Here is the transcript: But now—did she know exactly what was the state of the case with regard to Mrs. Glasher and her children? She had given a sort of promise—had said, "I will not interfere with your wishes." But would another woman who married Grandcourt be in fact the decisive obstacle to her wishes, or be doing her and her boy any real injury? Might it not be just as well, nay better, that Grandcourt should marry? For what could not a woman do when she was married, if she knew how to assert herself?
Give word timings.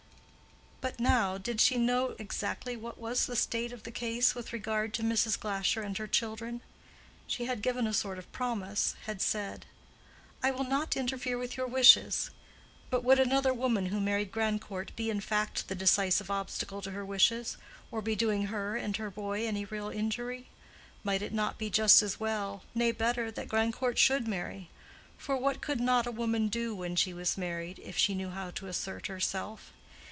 But 0.81 0.99
now—did 0.99 1.61
she 1.61 1.77
know 1.77 2.15
exactly 2.17 2.75
what 2.75 2.97
was 2.97 3.27
the 3.27 3.35
state 3.35 3.71
of 3.71 3.83
the 3.83 3.91
case 3.91 4.33
with 4.33 4.51
regard 4.51 4.95
to 4.95 5.03
Mrs. 5.03 5.37
Glasher 5.39 5.83
and 5.83 5.95
her 5.99 6.07
children? 6.07 6.61
She 7.27 7.45
had 7.45 7.61
given 7.61 7.85
a 7.85 7.93
sort 7.93 8.17
of 8.17 8.31
promise—had 8.31 9.21
said, 9.21 9.67
"I 10.41 10.49
will 10.49 10.63
not 10.63 10.97
interfere 10.97 11.37
with 11.37 11.55
your 11.55 11.67
wishes." 11.67 12.31
But 12.89 13.03
would 13.03 13.19
another 13.19 13.53
woman 13.53 13.85
who 13.87 14.01
married 14.01 14.31
Grandcourt 14.31 14.95
be 14.95 15.11
in 15.11 15.21
fact 15.21 15.67
the 15.67 15.75
decisive 15.75 16.31
obstacle 16.31 16.81
to 16.81 16.91
her 16.91 17.05
wishes, 17.05 17.57
or 17.91 18.01
be 18.01 18.15
doing 18.15 18.47
her 18.47 18.75
and 18.75 18.97
her 18.97 19.11
boy 19.11 19.45
any 19.45 19.65
real 19.65 19.89
injury? 19.89 20.47
Might 21.03 21.21
it 21.21 21.31
not 21.31 21.59
be 21.59 21.69
just 21.69 22.01
as 22.01 22.19
well, 22.19 22.63
nay 22.73 22.91
better, 22.91 23.29
that 23.29 23.47
Grandcourt 23.49 23.99
should 23.99 24.27
marry? 24.27 24.71
For 25.15 25.37
what 25.37 25.61
could 25.61 25.79
not 25.79 26.07
a 26.07 26.11
woman 26.11 26.47
do 26.47 26.73
when 26.73 26.95
she 26.95 27.13
was 27.13 27.37
married, 27.37 27.77
if 27.83 27.97
she 27.99 28.15
knew 28.15 28.31
how 28.31 28.49
to 28.49 28.65
assert 28.65 29.05
herself? 29.07 29.73